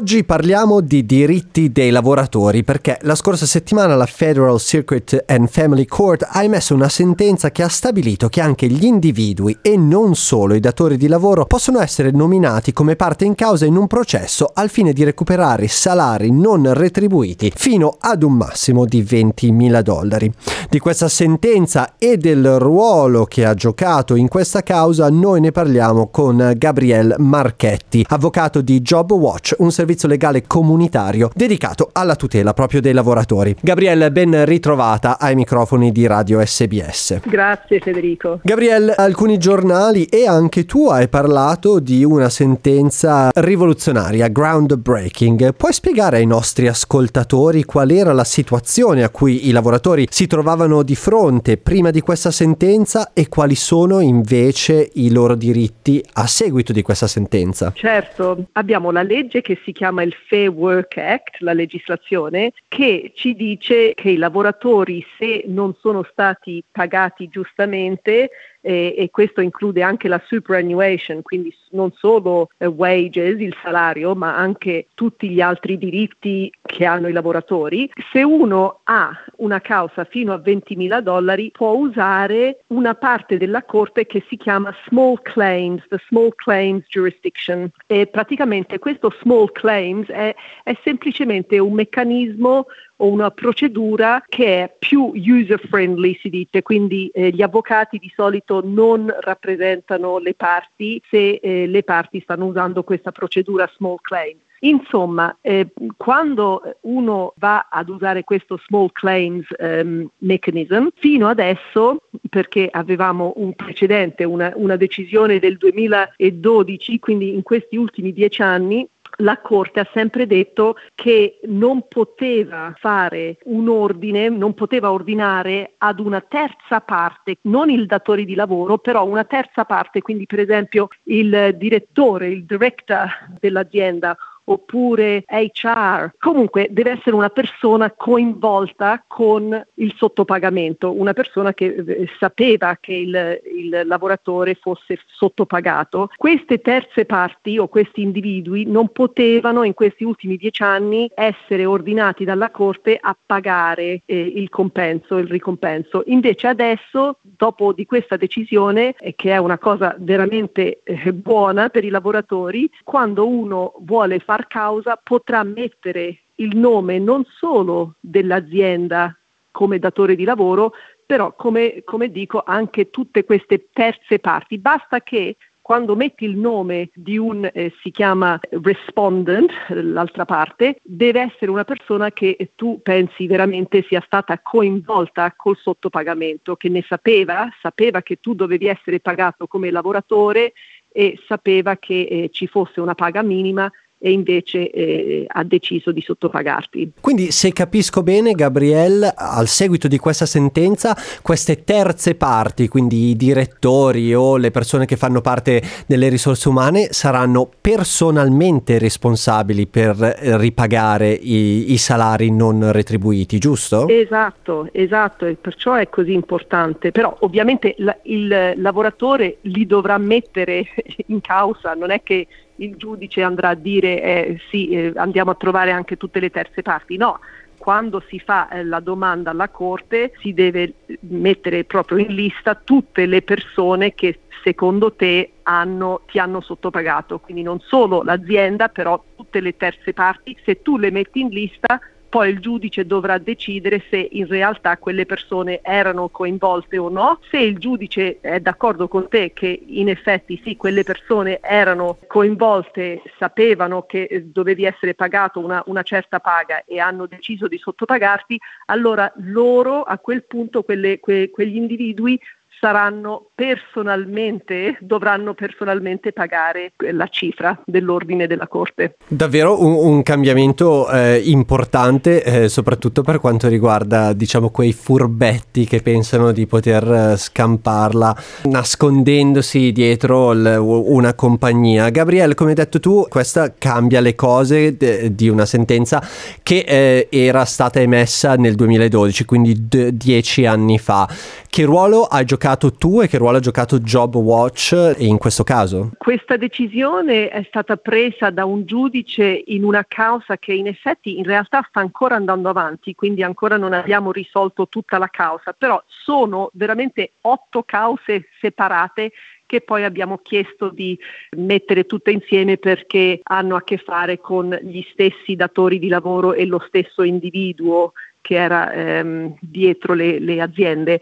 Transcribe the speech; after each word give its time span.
Oggi 0.00 0.24
parliamo 0.24 0.80
di 0.80 1.04
diritti 1.04 1.70
dei 1.70 1.90
lavoratori 1.90 2.64
perché 2.64 2.96
la 3.02 3.14
scorsa 3.14 3.44
settimana 3.44 3.96
la 3.96 4.06
Federal 4.06 4.58
Circuit 4.58 5.24
and 5.26 5.46
Family 5.50 5.84
Court 5.84 6.26
ha 6.26 6.42
emesso 6.42 6.74
una 6.74 6.88
sentenza 6.88 7.50
che 7.50 7.62
ha 7.62 7.68
stabilito 7.68 8.30
che 8.30 8.40
anche 8.40 8.66
gli 8.66 8.86
individui 8.86 9.58
e 9.60 9.76
non 9.76 10.14
solo 10.14 10.54
i 10.54 10.60
datori 10.60 10.96
di 10.96 11.06
lavoro 11.06 11.44
possono 11.44 11.82
essere 11.82 12.12
nominati 12.12 12.72
come 12.72 12.96
parte 12.96 13.26
in 13.26 13.34
causa 13.34 13.66
in 13.66 13.76
un 13.76 13.86
processo 13.86 14.50
al 14.54 14.70
fine 14.70 14.94
di 14.94 15.04
recuperare 15.04 15.68
salari 15.68 16.32
non 16.32 16.72
retribuiti 16.72 17.52
fino 17.54 17.98
ad 18.00 18.22
un 18.22 18.32
massimo 18.32 18.86
di 18.86 19.02
20.000 19.02 19.80
dollari. 19.82 20.32
Di 20.70 20.78
questa 20.78 21.08
sentenza 21.08 21.94
e 21.98 22.16
del 22.16 22.60
ruolo 22.60 23.24
che 23.24 23.44
ha 23.44 23.54
giocato 23.54 24.14
in 24.14 24.28
questa 24.28 24.62
causa 24.62 25.10
noi 25.10 25.40
ne 25.40 25.50
parliamo 25.50 26.10
con 26.10 26.52
Gabriel 26.56 27.16
Marchetti, 27.18 28.06
avvocato 28.08 28.60
di 28.60 28.80
Job 28.80 29.10
Watch, 29.10 29.56
un 29.58 29.72
servizio 29.72 30.06
legale 30.06 30.46
comunitario 30.46 31.28
dedicato 31.34 31.88
alla 31.90 32.14
tutela 32.14 32.54
proprio 32.54 32.80
dei 32.80 32.92
lavoratori. 32.92 33.56
Gabriele, 33.60 34.12
ben 34.12 34.44
ritrovata 34.44 35.18
ai 35.18 35.34
microfoni 35.34 35.90
di 35.90 36.06
Radio 36.06 36.40
SBS. 36.40 37.22
Grazie 37.24 37.80
Federico. 37.80 38.38
Gabriele, 38.44 38.94
alcuni 38.94 39.38
giornali 39.38 40.04
e 40.04 40.28
anche 40.28 40.66
tu 40.66 40.88
hai 40.88 41.08
parlato 41.08 41.80
di 41.80 42.04
una 42.04 42.28
sentenza 42.28 43.30
rivoluzionaria, 43.34 44.28
groundbreaking. 44.28 45.52
Puoi 45.52 45.72
spiegare 45.72 46.18
ai 46.18 46.26
nostri 46.26 46.68
ascoltatori 46.68 47.64
qual 47.64 47.90
era 47.90 48.12
la 48.12 48.22
situazione 48.22 49.02
a 49.02 49.08
cui 49.08 49.48
i 49.48 49.50
lavoratori 49.50 50.06
si 50.08 50.28
trovavano 50.28 50.58
di 50.82 50.94
fronte 50.94 51.56
prima 51.56 51.90
di 51.90 52.00
questa 52.00 52.30
sentenza 52.30 53.12
e 53.12 53.28
quali 53.28 53.54
sono 53.54 54.00
invece 54.00 54.90
i 54.94 55.10
loro 55.10 55.34
diritti 55.34 56.04
a 56.14 56.26
seguito 56.26 56.72
di 56.72 56.82
questa 56.82 57.06
sentenza? 57.06 57.72
Certo, 57.74 58.46
abbiamo 58.52 58.90
la 58.90 59.02
legge 59.02 59.40
che 59.40 59.58
si 59.64 59.72
chiama 59.72 60.02
il 60.02 60.14
Fair 60.26 60.50
Work 60.50 60.98
Act, 60.98 61.40
la 61.40 61.52
legislazione, 61.52 62.52
che 62.68 63.12
ci 63.14 63.34
dice 63.34 63.94
che 63.94 64.10
i 64.10 64.16
lavoratori 64.16 65.04
se 65.18 65.44
non 65.46 65.74
sono 65.80 66.06
stati 66.10 66.62
pagati 66.70 67.28
giustamente 67.28 68.30
e, 68.60 68.94
e, 68.96 69.10
questo 69.10 69.40
include 69.40 69.82
anche 69.82 70.08
la 70.08 70.20
superannuation, 70.26 71.22
quindi 71.22 71.54
non 71.70 71.92
solo 71.92 72.48
eh, 72.58 72.66
wages, 72.66 73.40
il 73.40 73.56
salario, 73.62 74.14
ma 74.14 74.36
anche 74.36 74.88
tutti 74.94 75.30
gli 75.30 75.40
altri 75.40 75.78
diritti 75.78 76.52
che 76.62 76.84
hanno 76.84 77.08
i 77.08 77.12
lavoratori. 77.12 77.90
Se 78.12 78.22
uno 78.22 78.80
ha 78.84 79.10
una 79.36 79.60
causa 79.60 80.04
fino 80.04 80.32
a 80.32 80.36
20.000 80.36 81.00
dollari 81.00 81.50
può 81.50 81.72
usare 81.72 82.64
una 82.68 82.94
parte 82.94 83.38
della 83.38 83.62
corte 83.62 84.06
che 84.06 84.22
si 84.28 84.36
chiama 84.36 84.74
small 84.86 85.20
claims, 85.22 85.82
the 85.88 85.98
small 86.08 86.30
claims 86.34 86.84
jurisdiction 86.88 87.70
e 87.86 88.06
praticamente 88.06 88.78
questo 88.78 89.12
small 89.20 89.50
claims 89.52 90.08
è, 90.08 90.34
è 90.62 90.76
semplicemente 90.82 91.58
un 91.58 91.72
meccanismo 91.72 92.66
o 93.00 93.06
una 93.06 93.30
procedura 93.30 94.22
che 94.26 94.62
è 94.62 94.74
più 94.78 95.12
user 95.14 95.60
friendly, 95.68 96.18
si 96.20 96.28
dice, 96.28 96.62
quindi 96.62 97.08
eh, 97.12 97.30
gli 97.30 97.42
avvocati 97.42 97.98
di 97.98 98.10
solito 98.14 98.62
non 98.64 99.14
rappresentano 99.20 100.18
le 100.18 100.34
parti 100.34 101.00
se 101.08 101.40
eh, 101.42 101.66
le 101.66 101.82
parti 101.82 102.20
stanno 102.20 102.46
usando 102.46 102.82
questa 102.82 103.12
procedura 103.12 103.70
small 103.76 103.96
claim. 104.00 104.36
Insomma, 104.62 105.34
eh, 105.40 105.68
quando 105.96 106.76
uno 106.82 107.32
va 107.38 107.68
ad 107.70 107.88
usare 107.88 108.24
questo 108.24 108.60
small 108.66 108.90
claims 108.92 109.46
um, 109.58 110.06
mechanism, 110.18 110.88
fino 110.96 111.28
adesso, 111.28 112.02
perché 112.28 112.68
avevamo 112.70 113.32
un 113.36 113.54
precedente, 113.54 114.24
una, 114.24 114.52
una 114.56 114.76
decisione 114.76 115.38
del 115.38 115.56
2012, 115.56 116.98
quindi 116.98 117.32
in 117.32 117.42
questi 117.42 117.78
ultimi 117.78 118.12
dieci 118.12 118.42
anni, 118.42 118.86
la 119.20 119.38
Corte 119.38 119.80
ha 119.80 119.88
sempre 119.92 120.26
detto 120.26 120.76
che 120.94 121.40
non 121.44 121.86
poteva 121.88 122.74
fare 122.78 123.38
un 123.44 123.68
ordine, 123.68 124.28
non 124.28 124.54
poteva 124.54 124.92
ordinare 124.92 125.74
ad 125.78 126.00
una 126.00 126.20
terza 126.20 126.80
parte, 126.80 127.36
non 127.42 127.70
il 127.70 127.86
datore 127.86 128.24
di 128.24 128.34
lavoro, 128.34 128.78
però 128.78 129.06
una 129.06 129.24
terza 129.24 129.64
parte, 129.64 130.02
quindi 130.02 130.26
per 130.26 130.40
esempio 130.40 130.88
il 131.04 131.54
direttore, 131.56 132.28
il 132.28 132.44
director 132.44 133.08
dell'azienda 133.38 134.16
oppure 134.44 135.24
HR. 135.26 136.12
Comunque 136.18 136.68
deve 136.70 136.92
essere 136.92 137.14
una 137.14 137.28
persona 137.28 137.90
coinvolta 137.90 139.04
con 139.06 139.66
il 139.74 139.94
sottopagamento, 139.96 140.98
una 140.98 141.12
persona 141.12 141.54
che 141.54 141.66
eh, 141.66 142.08
sapeva 142.18 142.76
che 142.80 142.94
il, 142.94 143.40
il 143.54 143.82
lavoratore 143.84 144.54
fosse 144.54 144.98
sottopagato. 145.06 146.10
Queste 146.16 146.60
terze 146.60 147.04
parti 147.04 147.58
o 147.58 147.68
questi 147.68 148.02
individui 148.02 148.64
non 148.64 148.88
potevano 148.88 149.62
in 149.62 149.74
questi 149.74 150.04
ultimi 150.04 150.36
dieci 150.36 150.62
anni 150.62 151.10
essere 151.14 151.64
ordinati 151.64 152.24
dalla 152.24 152.50
Corte 152.50 152.98
a 153.00 153.16
pagare 153.24 154.02
eh, 154.04 154.20
il 154.20 154.48
compenso, 154.48 155.18
il 155.18 155.28
ricompenso. 155.28 156.02
Invece 156.06 156.46
adesso, 156.46 157.18
dopo 157.20 157.72
di 157.72 157.86
questa 157.86 158.16
decisione, 158.16 158.94
eh, 158.98 159.14
che 159.14 159.32
è 159.32 159.36
una 159.36 159.58
cosa 159.58 159.94
veramente 159.98 160.80
eh, 160.82 161.12
buona 161.12 161.68
per 161.68 161.84
i 161.84 161.88
lavoratori, 161.88 162.70
quando 162.82 163.26
uno 163.26 163.74
vuole 163.80 164.18
far 164.18 164.29
far 164.30 164.46
causa 164.46 164.96
potrà 165.02 165.42
mettere 165.42 166.20
il 166.36 166.56
nome 166.56 167.00
non 167.00 167.24
solo 167.24 167.94
dell'azienda 167.98 169.12
come 169.50 169.80
datore 169.80 170.14
di 170.14 170.22
lavoro, 170.22 170.72
però 171.04 171.34
come, 171.34 171.82
come 171.84 172.12
dico 172.12 172.40
anche 172.46 172.90
tutte 172.90 173.24
queste 173.24 173.70
terze 173.72 174.20
parti. 174.20 174.58
Basta 174.58 175.00
che 175.00 175.36
quando 175.60 175.96
metti 175.96 176.24
il 176.24 176.36
nome 176.36 176.90
di 176.94 177.18
un, 177.18 177.48
eh, 177.52 177.72
si 177.82 177.90
chiama 177.90 178.38
respondent, 178.62 179.50
l'altra 179.70 180.24
parte, 180.24 180.78
deve 180.80 181.22
essere 181.22 181.50
una 181.50 181.64
persona 181.64 182.12
che 182.12 182.52
tu 182.54 182.80
pensi 182.82 183.26
veramente 183.26 183.84
sia 183.88 184.02
stata 184.06 184.38
coinvolta 184.38 185.34
col 185.36 185.56
sottopagamento, 185.56 186.54
che 186.54 186.68
ne 186.68 186.84
sapeva, 186.86 187.48
sapeva 187.60 188.00
che 188.02 188.20
tu 188.20 188.34
dovevi 188.34 188.68
essere 188.68 189.00
pagato 189.00 189.48
come 189.48 189.72
lavoratore 189.72 190.52
e 190.92 191.18
sapeva 191.26 191.76
che 191.78 192.02
eh, 192.02 192.30
ci 192.32 192.46
fosse 192.46 192.80
una 192.80 192.94
paga 192.94 193.22
minima 193.22 193.68
e 194.02 194.12
invece 194.12 194.70
eh, 194.70 195.24
ha 195.28 195.44
deciso 195.44 195.92
di 195.92 196.00
sottopagarti. 196.00 196.92
Quindi 197.00 197.30
se 197.30 197.52
capisco 197.52 198.02
bene 198.02 198.32
Gabriel, 198.32 199.12
al 199.14 199.46
seguito 199.46 199.88
di 199.88 199.98
questa 199.98 200.24
sentenza, 200.24 200.96
queste 201.20 201.64
terze 201.64 202.14
parti, 202.14 202.66
quindi 202.66 203.10
i 203.10 203.16
direttori 203.16 204.14
o 204.14 204.38
le 204.38 204.50
persone 204.50 204.86
che 204.86 204.96
fanno 204.96 205.20
parte 205.20 205.62
delle 205.86 206.08
risorse 206.08 206.48
umane, 206.48 206.88
saranno 206.92 207.50
personalmente 207.60 208.78
responsabili 208.78 209.66
per 209.66 209.96
ripagare 209.96 211.12
i, 211.12 211.72
i 211.72 211.76
salari 211.76 212.30
non 212.30 212.72
retribuiti, 212.72 213.38
giusto? 213.38 213.86
Esatto, 213.86 214.70
esatto, 214.72 215.26
e 215.26 215.34
perciò 215.34 215.74
è 215.74 215.90
così 215.90 216.14
importante. 216.14 216.90
Però 216.90 217.14
ovviamente 217.20 217.74
la, 217.78 217.94
il 218.04 218.54
lavoratore 218.56 219.36
li 219.42 219.66
dovrà 219.66 219.98
mettere 219.98 220.64
in 221.08 221.20
causa, 221.20 221.74
non 221.74 221.90
è 221.90 222.02
che 222.02 222.26
il 222.60 222.76
giudice 222.76 223.22
andrà 223.22 223.50
a 223.50 223.54
dire 223.54 224.02
eh, 224.02 224.40
sì, 224.48 224.70
eh, 224.70 224.92
andiamo 224.96 225.32
a 225.32 225.34
trovare 225.34 225.70
anche 225.70 225.96
tutte 225.96 226.20
le 226.20 226.30
terze 226.30 226.62
parti. 226.62 226.96
No, 226.96 227.20
quando 227.56 228.02
si 228.08 228.18
fa 228.18 228.48
eh, 228.48 228.64
la 228.64 228.80
domanda 228.80 229.30
alla 229.30 229.48
Corte 229.48 230.12
si 230.20 230.32
deve 230.32 230.74
mettere 231.00 231.64
proprio 231.64 231.98
in 231.98 232.14
lista 232.14 232.54
tutte 232.54 233.06
le 233.06 233.22
persone 233.22 233.94
che 233.94 234.20
secondo 234.42 234.92
te 234.92 235.32
hanno, 235.42 236.02
ti 236.06 236.18
hanno 236.18 236.40
sottopagato, 236.40 237.18
quindi 237.18 237.42
non 237.42 237.60
solo 237.60 238.02
l'azienda, 238.02 238.68
però 238.68 239.02
tutte 239.14 239.40
le 239.40 239.56
terze 239.56 239.92
parti, 239.92 240.36
se 240.44 240.62
tu 240.62 240.78
le 240.78 240.90
metti 240.90 241.20
in 241.20 241.28
lista 241.28 241.78
poi 242.10 242.30
il 242.30 242.40
giudice 242.40 242.86
dovrà 242.86 243.18
decidere 243.18 243.84
se 243.88 244.08
in 244.10 244.26
realtà 244.26 244.76
quelle 244.78 245.06
persone 245.06 245.60
erano 245.62 246.08
coinvolte 246.08 246.76
o 246.76 246.88
no. 246.88 247.20
Se 247.30 247.38
il 247.38 247.56
giudice 247.58 248.18
è 248.20 248.40
d'accordo 248.40 248.88
con 248.88 249.08
te 249.08 249.32
che 249.32 249.62
in 249.64 249.88
effetti 249.88 250.38
sì, 250.44 250.56
quelle 250.56 250.82
persone 250.82 251.38
erano 251.40 251.98
coinvolte, 252.08 253.02
sapevano 253.16 253.82
che 253.82 254.02
eh, 254.02 254.24
dovevi 254.24 254.64
essere 254.64 254.94
pagato 254.94 255.38
una, 255.38 255.62
una 255.66 255.82
certa 255.82 256.18
paga 256.18 256.64
e 256.66 256.80
hanno 256.80 257.06
deciso 257.06 257.46
di 257.46 257.58
sottopagarti, 257.58 258.38
allora 258.66 259.10
loro 259.18 259.82
a 259.82 259.96
quel 259.98 260.24
punto, 260.24 260.64
quelle, 260.64 260.98
que, 260.98 261.30
quegli 261.30 261.56
individui 261.56 262.20
saranno 262.60 263.30
personalmente, 263.34 264.76
dovranno 264.80 265.32
personalmente 265.32 266.12
pagare 266.12 266.72
la 266.92 267.06
cifra 267.08 267.58
dell'ordine 267.64 268.26
della 268.26 268.46
Corte. 268.46 268.96
Davvero 269.08 269.64
un, 269.64 269.92
un 269.94 270.02
cambiamento 270.02 270.88
eh, 270.90 271.22
importante, 271.24 272.22
eh, 272.22 272.48
soprattutto 272.48 273.00
per 273.02 273.18
quanto 273.18 273.48
riguarda 273.48 274.12
diciamo 274.12 274.50
quei 274.50 274.74
furbetti 274.74 275.64
che 275.64 275.80
pensano 275.80 276.32
di 276.32 276.46
poter 276.46 277.12
eh, 277.12 277.16
scamparla 277.16 278.16
nascondendosi 278.44 279.72
dietro 279.72 280.32
l- 280.32 280.58
una 280.58 281.14
compagnia. 281.14 281.88
Gabriele, 281.88 282.34
come 282.34 282.50
hai 282.50 282.56
detto 282.56 282.78
tu, 282.78 283.06
questa 283.08 283.54
cambia 283.56 284.00
le 284.00 284.14
cose 284.14 284.76
de- 284.76 285.14
di 285.14 285.30
una 285.30 285.46
sentenza 285.46 286.02
che 286.42 286.64
eh, 286.66 287.08
era 287.10 287.46
stata 287.46 287.80
emessa 287.80 288.34
nel 288.34 288.54
2012, 288.54 289.24
quindi 289.24 289.66
d- 289.66 289.88
dieci 289.90 290.44
anni 290.44 290.78
fa. 290.78 291.08
Che 291.48 291.64
ruolo 291.64 292.04
hai 292.04 292.24
giocato 292.26 292.48
tu 292.56 293.00
e 293.00 293.08
che 293.08 293.18
ruolo 293.18 293.38
ha 293.38 293.40
giocato 293.40 293.78
Job 293.80 294.14
Watch 294.16 294.94
in 294.98 295.18
questo 295.18 295.44
caso? 295.44 295.90
Questa 295.98 296.36
decisione 296.36 297.28
è 297.28 297.44
stata 297.48 297.76
presa 297.76 298.30
da 298.30 298.44
un 298.44 298.64
giudice 298.64 299.42
in 299.46 299.64
una 299.64 299.84
causa 299.86 300.36
che 300.38 300.52
in 300.52 300.66
effetti 300.66 301.18
in 301.18 301.24
realtà 301.24 301.64
sta 301.68 301.80
ancora 301.80 302.16
andando 302.16 302.48
avanti, 302.48 302.94
quindi 302.94 303.22
ancora 303.22 303.56
non 303.56 303.72
abbiamo 303.72 304.12
risolto 304.12 304.68
tutta 304.68 304.98
la 304.98 305.08
causa, 305.08 305.52
però 305.52 305.82
sono 305.86 306.50
veramente 306.54 307.12
otto 307.22 307.62
cause 307.64 308.28
separate 308.40 309.12
che 309.50 309.62
poi 309.62 309.82
abbiamo 309.82 310.18
chiesto 310.18 310.68
di 310.68 310.96
mettere 311.36 311.84
tutte 311.84 312.12
insieme 312.12 312.56
perché 312.56 313.18
hanno 313.24 313.56
a 313.56 313.64
che 313.64 313.78
fare 313.78 314.20
con 314.20 314.56
gli 314.62 314.80
stessi 314.92 315.34
datori 315.34 315.80
di 315.80 315.88
lavoro 315.88 316.34
e 316.34 316.46
lo 316.46 316.62
stesso 316.68 317.02
individuo 317.02 317.92
che 318.20 318.34
era 318.34 318.72
ehm, 318.72 319.36
dietro 319.40 319.94
le, 319.94 320.18
le 320.18 320.40
aziende. 320.40 321.00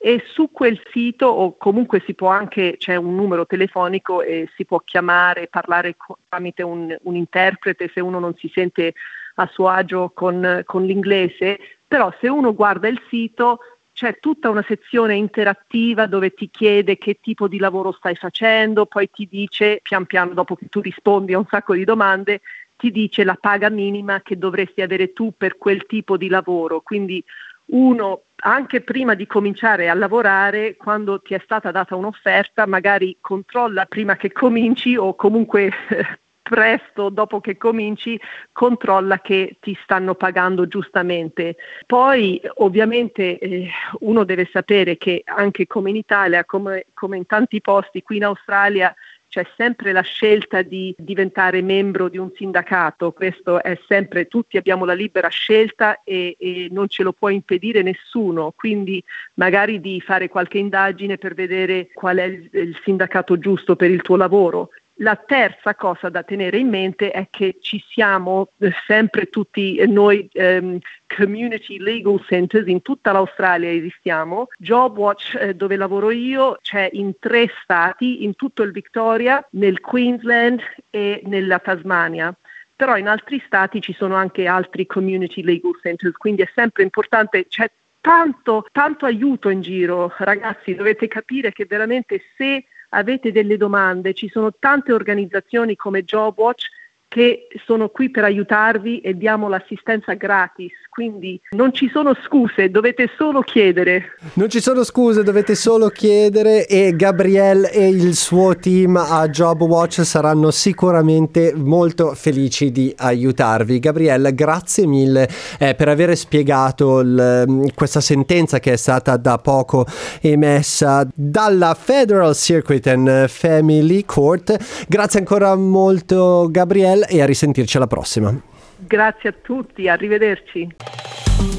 e 0.04 0.20
su 0.32 0.50
quel 0.50 0.80
sito 0.90 1.26
o 1.26 1.56
comunque 1.56 2.02
si 2.04 2.14
può 2.14 2.28
anche, 2.28 2.74
c'è 2.76 2.96
un 2.96 3.14
numero 3.14 3.46
telefonico 3.46 4.20
e 4.20 4.48
si 4.56 4.64
può 4.64 4.80
chiamare, 4.80 5.46
parlare 5.46 5.94
tramite 6.28 6.64
un, 6.64 6.94
un, 7.02 7.14
interprete 7.14 7.88
se 7.92 8.00
uno 8.00 8.18
non 8.18 8.34
si 8.36 8.50
sente 8.52 8.94
a 9.36 9.46
suo 9.46 9.68
agio 9.68 10.10
con, 10.12 10.62
con 10.64 10.84
l'inglese, 10.84 11.58
però 11.86 12.12
se 12.20 12.28
uno 12.28 12.52
guarda 12.52 12.88
il 12.88 13.00
sito 13.08 13.60
c'è 13.92 14.18
tutta 14.18 14.48
una 14.48 14.64
sezione 14.66 15.14
interattiva 15.14 16.06
dove 16.06 16.32
ti 16.32 16.50
chiede 16.50 16.98
che 16.98 17.18
tipo 17.20 17.46
di 17.46 17.58
lavoro 17.58 17.92
stai 17.92 18.16
facendo, 18.16 18.86
poi 18.86 19.08
ti 19.08 19.28
dice 19.30 19.78
pian 19.82 20.06
piano 20.06 20.32
dopo 20.32 20.56
che 20.56 20.66
tu 20.68 20.80
rispondi 20.80 21.34
a 21.34 21.38
un 21.38 21.46
sacco 21.48 21.74
di 21.74 21.84
domande 21.84 22.40
ti 22.82 22.90
dice 22.90 23.22
la 23.22 23.38
paga 23.40 23.68
minima 23.68 24.22
che 24.22 24.36
dovresti 24.36 24.82
avere 24.82 25.12
tu 25.12 25.32
per 25.36 25.56
quel 25.56 25.86
tipo 25.86 26.16
di 26.16 26.28
lavoro. 26.28 26.80
Quindi 26.80 27.22
uno 27.66 28.22
anche 28.44 28.80
prima 28.80 29.14
di 29.14 29.24
cominciare 29.24 29.88
a 29.88 29.94
lavorare, 29.94 30.74
quando 30.74 31.22
ti 31.22 31.34
è 31.34 31.40
stata 31.44 31.70
data 31.70 31.94
un'offerta, 31.94 32.66
magari 32.66 33.18
controlla 33.20 33.84
prima 33.84 34.16
che 34.16 34.32
cominci 34.32 34.96
o 34.96 35.14
comunque 35.14 35.70
presto 36.42 37.08
dopo 37.08 37.40
che 37.40 37.56
cominci 37.56 38.20
controlla 38.50 39.20
che 39.20 39.58
ti 39.60 39.78
stanno 39.84 40.16
pagando 40.16 40.66
giustamente. 40.66 41.54
Poi 41.86 42.40
ovviamente 42.56 43.38
eh, 43.38 43.70
uno 44.00 44.24
deve 44.24 44.48
sapere 44.50 44.96
che 44.96 45.22
anche 45.24 45.68
come 45.68 45.90
in 45.90 45.96
Italia, 45.96 46.44
come, 46.44 46.86
come 46.94 47.16
in 47.16 47.26
tanti 47.26 47.60
posti 47.60 48.02
qui 48.02 48.16
in 48.16 48.24
Australia, 48.24 48.92
c'è 49.32 49.46
sempre 49.56 49.92
la 49.92 50.02
scelta 50.02 50.60
di 50.60 50.94
diventare 50.98 51.62
membro 51.62 52.10
di 52.10 52.18
un 52.18 52.30
sindacato, 52.34 53.12
questo 53.12 53.62
è 53.62 53.78
sempre, 53.88 54.26
tutti 54.26 54.58
abbiamo 54.58 54.84
la 54.84 54.92
libera 54.92 55.28
scelta 55.28 56.02
e, 56.04 56.36
e, 56.38 56.68
non 56.70 56.86
ce 56.88 57.02
lo 57.02 57.14
può 57.14 57.30
impedire 57.30 57.80
nessuno, 57.80 58.52
quindi 58.54 59.02
magari 59.36 59.80
di 59.80 60.02
fare 60.02 60.28
qualche 60.28 60.58
indagine 60.58 61.16
per 61.16 61.32
vedere 61.32 61.88
qual 61.94 62.18
è 62.18 62.24
il, 62.24 62.50
il 62.52 62.78
sindacato 62.84 63.38
giusto 63.38 63.74
per 63.74 63.90
il 63.90 64.02
tuo 64.02 64.16
lavoro. 64.16 64.68
La 64.96 65.16
terza 65.16 65.74
cosa 65.74 66.08
da 66.10 66.22
tenere 66.22 66.58
in 66.58 66.68
mente 66.68 67.10
è 67.10 67.28
che 67.30 67.58
ci 67.60 67.82
siamo 67.88 68.50
eh, 68.58 68.70
sempre 68.86 69.26
tutti 69.26 69.82
noi 69.88 70.28
um, 70.34 70.78
community 71.06 71.78
legal 71.78 72.22
centers 72.26 72.66
in 72.66 72.82
tutta 72.82 73.12
l'Australia 73.12 73.70
esistiamo. 73.70 74.48
JobWatch 74.58 75.36
eh, 75.40 75.54
dove 75.54 75.76
lavoro 75.76 76.10
io 76.10 76.58
c'è 76.60 76.88
in 76.92 77.18
tre 77.18 77.50
stati, 77.62 78.24
in 78.24 78.36
tutto 78.36 78.62
il 78.62 78.70
Victoria, 78.72 79.44
nel 79.52 79.80
Queensland 79.80 80.60
e 80.90 81.22
nella 81.24 81.58
Tasmania 81.58 82.34
però 82.74 82.96
in 82.96 83.06
altri 83.06 83.40
stati 83.46 83.80
ci 83.80 83.92
sono 83.92 84.16
anche 84.16 84.48
altri 84.48 84.86
community 84.86 85.44
legal 85.44 85.78
centers, 85.80 86.16
quindi 86.16 86.42
è 86.42 86.50
sempre 86.52 86.82
importante, 86.82 87.46
c'è 87.46 87.70
tanto, 88.00 88.66
tanto 88.72 89.06
aiuto 89.06 89.48
in 89.50 89.62
giro, 89.62 90.12
ragazzi, 90.18 90.74
dovete 90.74 91.06
capire 91.06 91.52
che 91.52 91.64
veramente 91.64 92.22
se 92.36 92.64
avete 92.94 93.32
delle 93.32 93.56
domande, 93.56 94.14
ci 94.14 94.28
sono 94.28 94.52
tante 94.58 94.92
organizzazioni 94.92 95.76
come 95.76 96.04
JobWatch 96.04 96.68
che 97.12 97.46
sono 97.66 97.90
qui 97.90 98.10
per 98.10 98.24
aiutarvi 98.24 99.00
e 99.00 99.14
diamo 99.14 99.46
l'assistenza 99.46 100.14
gratis, 100.14 100.72
quindi 100.88 101.38
non 101.50 101.74
ci 101.74 101.90
sono 101.90 102.14
scuse, 102.24 102.70
dovete 102.70 103.10
solo 103.18 103.42
chiedere. 103.42 104.16
Non 104.34 104.48
ci 104.48 104.62
sono 104.62 104.82
scuse, 104.82 105.22
dovete 105.22 105.54
solo 105.54 105.88
chiedere 105.88 106.66
e 106.66 106.96
Gabrielle 106.96 107.70
e 107.70 107.86
il 107.88 108.14
suo 108.14 108.56
team 108.56 108.96
a 108.96 109.28
JobWatch 109.28 110.06
saranno 110.06 110.50
sicuramente 110.50 111.52
molto 111.54 112.14
felici 112.14 112.72
di 112.72 112.90
aiutarvi. 112.96 113.78
Gabrielle, 113.78 114.34
grazie 114.34 114.86
mille 114.86 115.28
eh, 115.58 115.74
per 115.74 115.88
aver 115.88 116.16
spiegato 116.16 117.00
il, 117.00 117.70
questa 117.74 118.00
sentenza 118.00 118.58
che 118.58 118.72
è 118.72 118.76
stata 118.76 119.18
da 119.18 119.36
poco 119.36 119.84
emessa 120.22 121.06
dalla 121.14 121.76
Federal 121.78 122.34
Circuit 122.34 122.86
and 122.86 123.28
Family 123.28 124.06
Court. 124.06 124.86
Grazie 124.88 125.18
ancora 125.18 125.54
molto 125.56 126.48
Gabrielle 126.50 127.00
e 127.06 127.20
a 127.20 127.26
risentirci 127.26 127.76
alla 127.76 127.86
prossima. 127.86 128.34
Grazie 128.76 129.28
a 129.28 129.34
tutti, 129.40 129.88
arrivederci. 129.88 130.68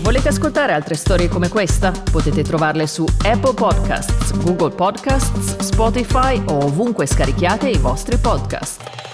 Volete 0.02 0.30
ascoltare 0.30 0.74
altre 0.74 0.96
storie 0.96 1.28
come 1.28 1.50
questa? 1.50 1.92
Potete 2.12 2.44
trovarle 2.44 2.88
su 2.88 3.06
Apple 3.26 3.54
Podcasts, 3.54 4.34
Google 4.44 4.76
Podcasts, 4.76 5.58
Spotify 5.58 6.42
o 6.48 6.66
ovunque 6.66 7.06
scarichiate 7.06 7.70
i 7.70 7.78
vostri 7.78 8.18
podcast. 8.18 9.13